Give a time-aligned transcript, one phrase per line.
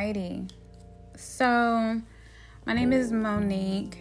[0.00, 0.50] Alrighty.
[1.14, 2.00] So,
[2.64, 3.98] my name is Monique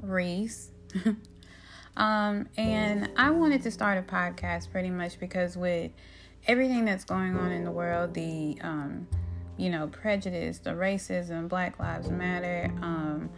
[0.00, 0.70] Reese.
[1.96, 5.90] um, and I wanted to start a podcast pretty much because with
[6.46, 9.08] everything that's going on in the world, the um,
[9.56, 13.28] you know, prejudice, the racism, Black Lives Matter, um,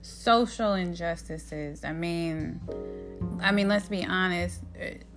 [0.00, 1.84] social injustices.
[1.84, 2.62] I mean,
[3.42, 4.62] I mean, let's be honest,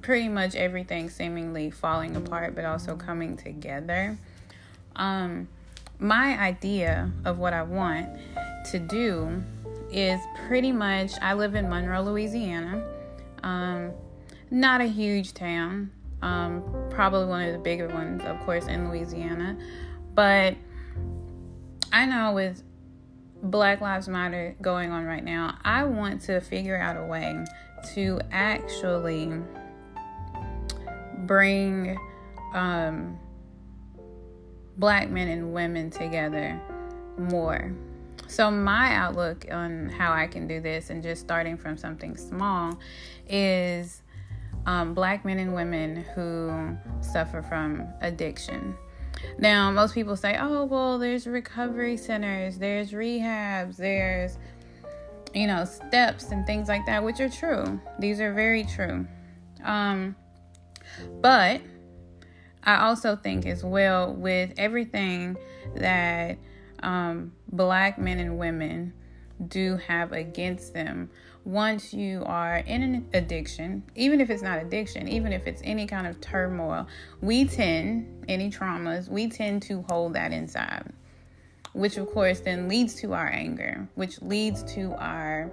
[0.02, 4.18] pretty much everything seemingly falling apart, but also coming together.
[4.98, 5.48] Um,
[6.00, 8.10] my idea of what I want
[8.72, 9.44] to do
[9.92, 12.84] is pretty much I live in Monroe, Louisiana.
[13.44, 13.92] Um,
[14.52, 19.58] not a huge town, um, probably one of the bigger ones, of course, in Louisiana.
[20.14, 20.56] But
[21.92, 22.64] I know with
[23.44, 27.46] Black Lives Matter going on right now, I want to figure out a way
[27.94, 29.32] to actually
[31.26, 31.98] bring
[32.54, 33.20] um,
[34.78, 36.60] black men and women together
[37.18, 37.74] more.
[38.28, 42.78] So, my outlook on how I can do this, and just starting from something small,
[43.28, 44.02] is
[44.66, 48.76] um, black men and women who suffer from addiction.
[49.40, 54.38] Now, most people say, oh, well, there's recovery centers, there's rehabs, there's,
[55.34, 57.80] you know, steps and things like that, which are true.
[57.98, 59.08] These are very true.
[59.64, 60.16] Um,
[61.22, 61.62] but
[62.68, 65.38] I also think as well with everything
[65.76, 66.38] that
[66.84, 68.94] um, black men and women
[69.48, 71.10] do have against them
[71.46, 75.88] once you are in an addiction, even if it's not addiction, even if it's any
[75.88, 76.86] kind of turmoil,
[77.22, 80.92] we tend, any traumas, we tend to hold that inside,
[81.72, 85.50] which of course then leads to our anger, which leads to our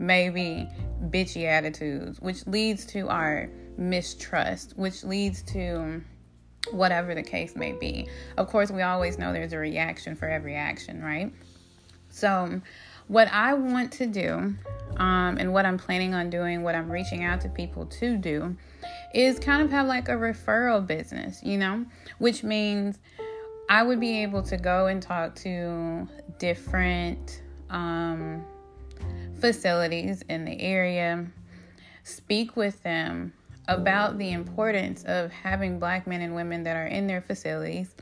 [0.00, 0.68] maybe
[1.04, 6.02] bitchy attitudes, which leads to our mistrust, which leads to
[6.72, 8.08] whatever the case may be.
[8.36, 11.32] Of course, we always know there's a reaction for every action, right?
[12.10, 12.60] So,
[13.06, 14.54] what I want to do,
[14.96, 18.56] um, and what I'm planning on doing, what I'm reaching out to people to do,
[19.14, 21.86] is kind of have like a referral business, you know,
[22.18, 22.98] which means
[23.70, 26.06] I would be able to go and talk to
[26.38, 28.44] different um,
[29.40, 31.26] facilities in the area,
[32.04, 33.32] speak with them
[33.68, 37.94] about the importance of having black men and women that are in their facilities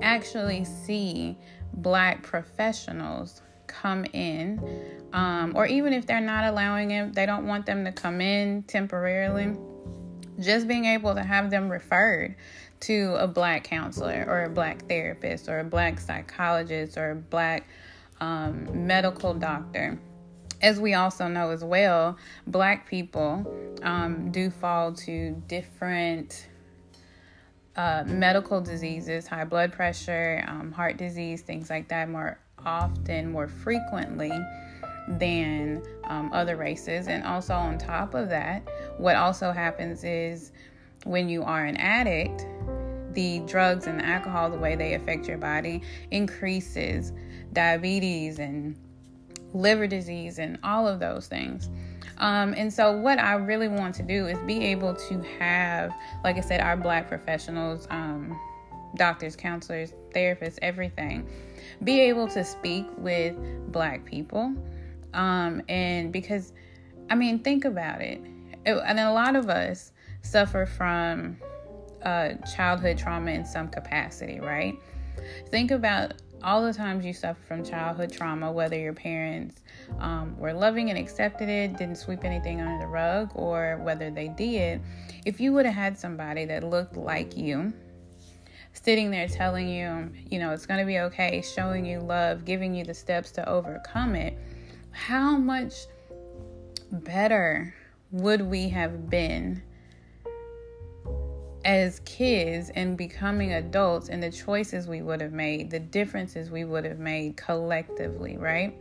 [0.00, 1.36] actually see
[1.74, 4.60] black professionals come in,
[5.12, 8.62] um, or even if they're not allowing them, they don't want them to come in
[8.64, 9.56] temporarily,
[10.40, 12.34] just being able to have them referred
[12.80, 17.68] to a black counselor or a black therapist or a black psychologist or a black
[18.20, 19.98] um, medical doctor
[20.62, 23.44] as we also know as well, black people
[23.82, 26.46] um, do fall to different
[27.74, 33.48] uh, medical diseases, high blood pressure, um, heart disease, things like that, more often, more
[33.48, 34.32] frequently
[35.08, 37.08] than um, other races.
[37.08, 38.68] And also, on top of that,
[38.98, 40.52] what also happens is
[41.04, 42.46] when you are an addict,
[43.14, 47.12] the drugs and the alcohol, the way they affect your body, increases
[47.52, 48.76] diabetes and
[49.52, 51.68] liver disease and all of those things.
[52.18, 55.92] Um, and so, what I really want to do is be able to have,
[56.22, 58.38] like I said, our black professionals, um,
[58.96, 61.28] doctors, counselors, therapists, everything,
[61.82, 63.34] be able to speak with
[63.72, 64.54] black people.
[65.14, 66.52] Um, and because,
[67.10, 68.20] I mean, think about it.
[68.64, 69.92] it and a lot of us
[70.22, 71.36] suffer from
[72.02, 74.74] uh, childhood trauma in some capacity, right?
[75.50, 76.14] Think about
[76.44, 79.60] all the times you suffer from childhood trauma, whether your parents
[79.98, 84.28] um, were loving and accepted it, didn't sweep anything under the rug, or whether they
[84.28, 84.80] did,
[85.24, 87.72] if you would have had somebody that looked like you,
[88.72, 92.74] sitting there telling you, you know, it's going to be okay, showing you love, giving
[92.74, 94.36] you the steps to overcome it,
[94.90, 95.74] how much
[96.90, 97.74] better
[98.10, 99.62] would we have been
[101.64, 106.64] as kids and becoming adults and the choices we would have made, the differences we
[106.64, 108.76] would have made collectively, right?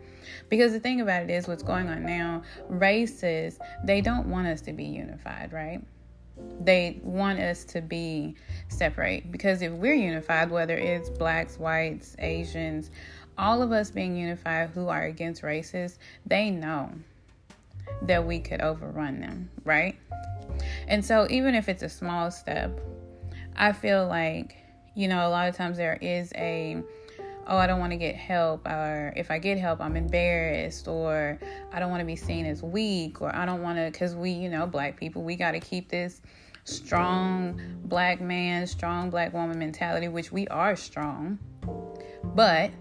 [0.49, 4.61] Because the thing about it is, what's going on now, races, they don't want us
[4.61, 5.81] to be unified, right?
[6.59, 8.35] They want us to be
[8.67, 9.31] separate.
[9.31, 12.91] Because if we're unified, whether it's blacks, whites, Asians,
[13.37, 16.91] all of us being unified who are against races, they know
[18.03, 19.97] that we could overrun them, right?
[20.87, 22.79] And so, even if it's a small step,
[23.55, 24.57] I feel like,
[24.95, 26.81] you know, a lot of times there is a,
[27.47, 31.39] oh, I don't want to get help, or if I get help, I'm embarrassed, or
[31.71, 34.31] I don't want to be seen as weak, or I don't want to, because we,
[34.31, 36.21] you know, black people, we got to keep this
[36.63, 41.39] strong black man, strong black woman mentality, which we are strong.
[42.23, 42.71] But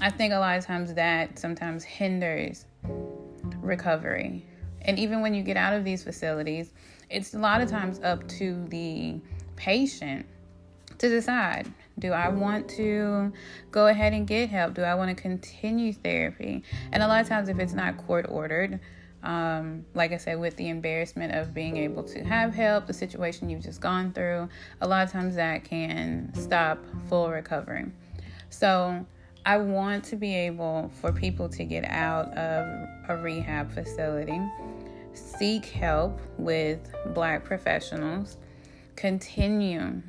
[0.00, 2.66] I think a lot of times that sometimes hinders
[3.70, 4.44] recovery.
[4.82, 6.72] And even when you get out of these facilities,
[7.08, 9.18] it's a lot of times up to the
[9.56, 10.26] patient
[10.98, 13.32] to decide do I want to
[13.70, 14.74] go ahead and get help?
[14.74, 16.62] Do I want to continue therapy?
[16.92, 18.80] And a lot of times, if it's not court ordered,
[19.22, 23.50] um, like I said, with the embarrassment of being able to have help, the situation
[23.50, 24.48] you've just gone through,
[24.80, 26.78] a lot of times that can stop
[27.08, 27.86] full recovery.
[28.48, 29.04] So,
[29.44, 34.40] I want to be able for people to get out of a rehab facility,
[35.12, 38.36] seek help with black professionals,
[38.96, 40.02] continue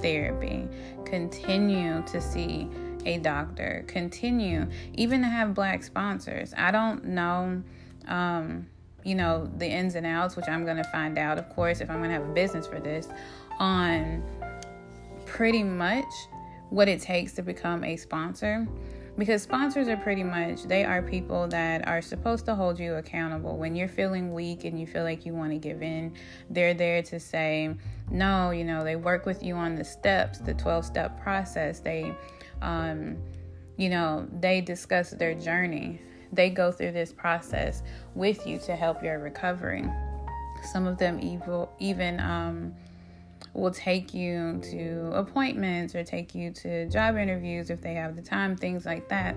[0.00, 0.68] therapy,
[1.04, 2.68] continue to see
[3.06, 6.52] a doctor, continue even to have black sponsors.
[6.56, 7.62] I don't know
[8.08, 8.66] um,
[9.04, 11.90] you know, the ins and outs, which I'm going to find out, of course, if
[11.90, 13.08] I'm going to have a business for this,
[13.58, 14.22] on
[15.26, 16.04] pretty much
[16.74, 18.66] what it takes to become a sponsor
[19.16, 23.56] because sponsors are pretty much they are people that are supposed to hold you accountable.
[23.56, 26.14] When you're feeling weak and you feel like you want to give in
[26.50, 27.72] they're there to say
[28.10, 31.78] no you know they work with you on the steps the 12 step process.
[31.78, 32.12] They
[32.60, 33.16] um
[33.76, 36.00] you know they discuss their journey.
[36.32, 37.84] They go through this process
[38.16, 39.84] with you to help your recovery.
[40.72, 42.74] Some of them evil even um
[43.54, 48.22] will take you to appointments or take you to job interviews if they have the
[48.22, 49.36] time, things like that.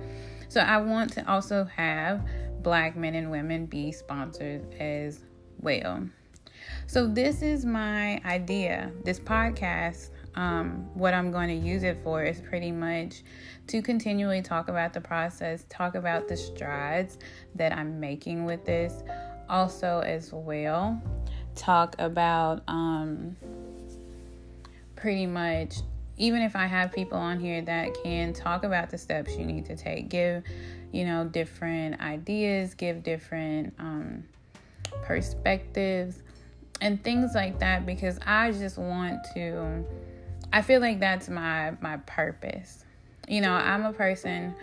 [0.50, 2.28] So I want to also have
[2.64, 5.24] black men and women be sponsored as
[5.60, 6.08] well.
[6.88, 8.92] So this is my idea.
[9.04, 13.24] This podcast, um, what I'm going to use it for is pretty much
[13.68, 17.20] to continually talk about the process, talk about the strides
[17.56, 19.04] that I'm making with this.
[19.50, 21.02] Also, as well,
[21.56, 23.36] talk about um,
[25.08, 25.78] pretty much
[26.18, 29.66] even if I have people on here that can talk about the steps you need
[29.68, 30.44] to take, give,
[30.92, 34.26] you know, different ideas, give different um,
[35.04, 36.22] perspectives,
[36.82, 39.86] and things like that, because I just want to.
[40.52, 42.84] I feel like that's my my purpose.
[43.30, 44.54] You know, I'm a person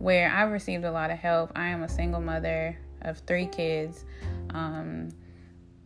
[0.00, 1.52] where I've received a lot of help.
[1.54, 4.04] I am a single mother of three kids.
[4.50, 5.10] Um,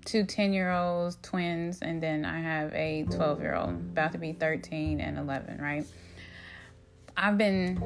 [0.06, 4.18] two 10 year olds, twins, and then I have a 12 year old, about to
[4.18, 5.84] be 13 and 11, right?
[7.16, 7.82] I've been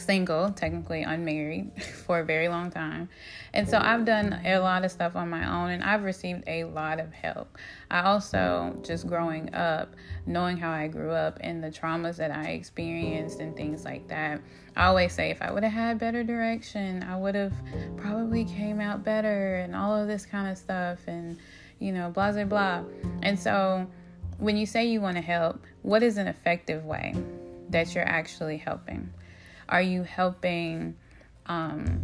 [0.00, 3.08] single, technically unmarried, for a very long time.
[3.52, 6.64] And so I've done a lot of stuff on my own and I've received a
[6.64, 7.58] lot of help.
[7.90, 9.94] I also, just growing up,
[10.26, 14.40] knowing how I grew up and the traumas that I experienced and things like that,
[14.76, 17.54] I always say if I would have had better direction, I would have
[17.96, 21.38] probably came out better and all of this kind of stuff and,
[21.78, 22.84] you know, blah, blah, blah.
[23.22, 23.86] And so
[24.38, 27.14] when you say you want to help, what is an effective way
[27.68, 29.12] that you're actually helping?
[29.70, 30.96] Are you helping
[31.46, 32.00] um,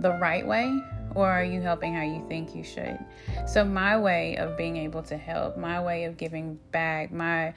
[0.00, 0.78] the right way?
[1.14, 2.98] Or are you helping how you think you should?
[3.46, 7.54] So, my way of being able to help, my way of giving back, my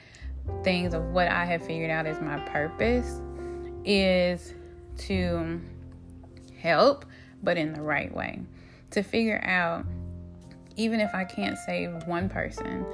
[0.62, 3.20] things of what I have figured out is my purpose
[3.84, 4.54] is
[4.98, 5.60] to
[6.60, 7.04] help,
[7.42, 8.40] but in the right way.
[8.92, 9.84] To figure out,
[10.76, 12.86] even if I can't save one person,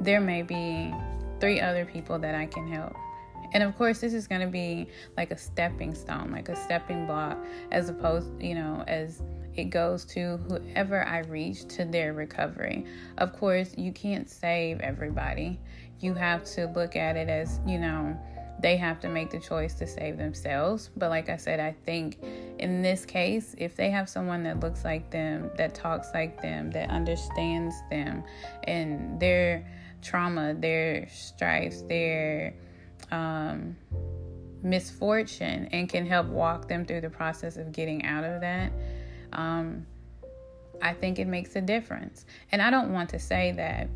[0.00, 0.94] there may be
[1.40, 2.94] three other people that I can help.
[3.52, 7.06] And of course, this is going to be like a stepping stone, like a stepping
[7.06, 7.38] block,
[7.70, 9.22] as opposed, you know, as
[9.56, 12.84] it goes to whoever I reach to their recovery.
[13.16, 15.58] Of course, you can't save everybody.
[16.00, 18.16] You have to look at it as, you know,
[18.60, 20.90] they have to make the choice to save themselves.
[20.96, 22.18] But like I said, I think
[22.58, 26.70] in this case, if they have someone that looks like them, that talks like them,
[26.72, 28.24] that understands them
[28.64, 29.64] and their
[30.02, 32.54] trauma, their stripes, their
[33.10, 33.76] um,
[34.62, 38.72] misfortune, and can help walk them through the process of getting out of that,
[39.32, 39.86] um,
[40.82, 42.26] I think it makes a difference.
[42.52, 43.88] And I don't want to say that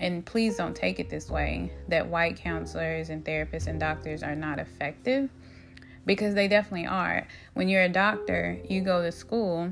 [0.00, 4.36] and please don't take it this way that white counselors and therapists and doctors are
[4.36, 5.28] not effective
[6.06, 7.26] because they definitely are.
[7.54, 9.70] When you're a doctor, you go to school,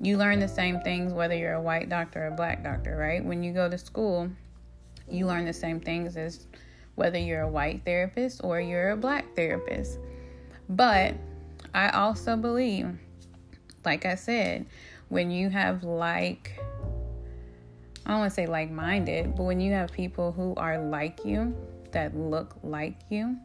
[0.00, 3.24] you learn the same things whether you're a white doctor or a black doctor, right?
[3.24, 4.28] When you go to school,
[5.08, 6.46] you learn the same things as
[6.94, 9.98] whether you're a white therapist or you're a black therapist.
[10.68, 11.14] But
[11.74, 12.88] I also believe,
[13.84, 14.66] like I said,
[15.08, 16.58] when you have like
[18.06, 21.24] I don't want to say like minded, but when you have people who are like
[21.24, 21.56] you,
[21.92, 23.36] that look like you,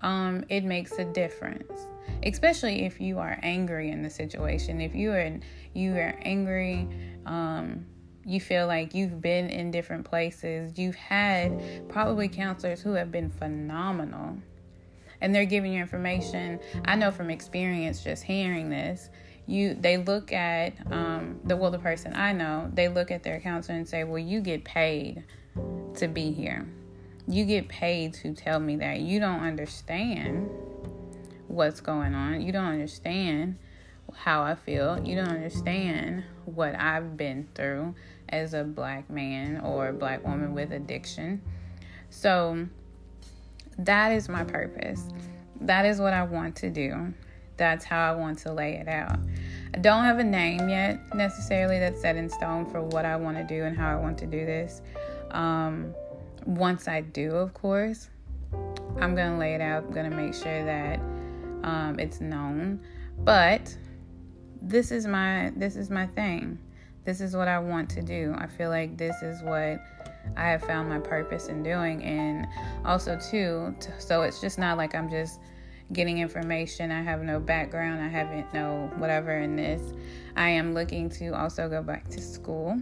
[0.00, 1.80] um, it makes a difference.
[2.22, 4.80] Especially if you are angry in the situation.
[4.80, 5.38] If you are
[5.74, 6.88] you are angry,
[7.26, 7.84] um,
[8.24, 10.78] you feel like you've been in different places.
[10.78, 14.38] You've had probably counselors who have been phenomenal.
[15.20, 16.60] and they're giving you information.
[16.84, 19.08] I know from experience, just hearing this,
[19.46, 23.40] you they look at um, the well the person I know, they look at their
[23.40, 25.24] counselor and say, "Well, you get paid
[25.96, 26.66] to be here.
[27.26, 29.00] You get paid to tell me that.
[29.00, 30.48] You don't understand
[31.46, 32.40] what's going on.
[32.42, 33.56] You don't understand."
[34.12, 35.00] how I feel.
[35.04, 37.94] You don't understand what I've been through
[38.28, 41.42] as a black man or black woman with addiction.
[42.10, 42.66] So
[43.78, 45.08] that is my purpose.
[45.60, 47.12] That is what I want to do.
[47.56, 49.18] That's how I want to lay it out.
[49.74, 53.36] I don't have a name yet necessarily that's set in stone for what I want
[53.36, 54.82] to do and how I want to do this.
[55.30, 55.94] Um,
[56.46, 58.10] once I do, of course,
[59.00, 59.84] I'm going to lay it out.
[59.84, 60.98] I'm going to make sure that
[61.62, 62.80] um, it's known.
[63.18, 63.76] But
[64.60, 66.58] this is my this is my thing.
[67.04, 68.34] This is what I want to do.
[68.36, 69.78] I feel like this is what
[70.36, 72.02] I have found my purpose in doing.
[72.02, 72.46] And
[72.84, 75.40] also, too, so it's just not like I'm just
[75.92, 76.90] getting information.
[76.90, 78.02] I have no background.
[78.02, 79.92] I haven't no whatever in this.
[80.36, 82.80] I am looking to also go back to school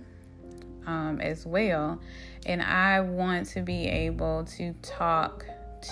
[0.87, 2.01] um, as well.
[2.47, 5.45] And I want to be able to talk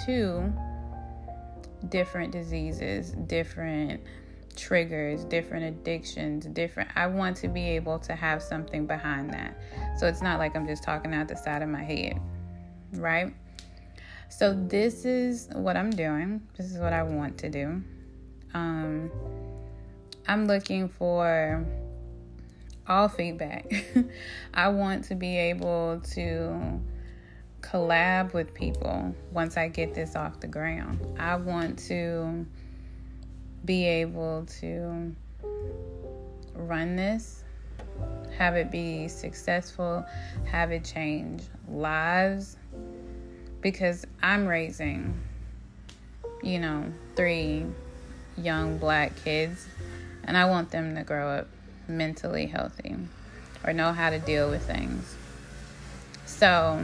[0.06, 0.52] to
[1.88, 4.00] different diseases, different
[4.60, 6.90] triggers, different addictions, different.
[6.94, 9.56] I want to be able to have something behind that.
[9.98, 12.20] So it's not like I'm just talking out the side of my head,
[12.92, 13.34] right?
[14.28, 16.42] So this is what I'm doing.
[16.56, 17.82] This is what I want to do.
[18.52, 19.10] Um,
[20.28, 21.64] I'm looking for
[22.86, 23.72] all feedback.
[24.54, 26.80] I want to be able to
[27.62, 31.00] collab with people once I get this off the ground.
[31.18, 32.46] I want to
[33.64, 35.14] be able to
[36.54, 37.44] run this,
[38.36, 40.04] have it be successful,
[40.46, 42.56] have it change lives.
[43.60, 45.20] Because I'm raising,
[46.42, 47.66] you know, three
[48.38, 49.66] young black kids,
[50.24, 51.48] and I want them to grow up
[51.86, 52.96] mentally healthy
[53.64, 55.14] or know how to deal with things.
[56.24, 56.82] So,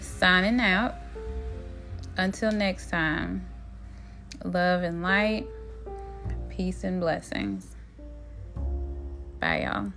[0.00, 0.94] signing out.
[2.16, 3.44] Until next time,
[4.44, 5.46] love and light.
[6.52, 7.76] Peace and blessings.
[9.40, 9.90] Bye, y'all.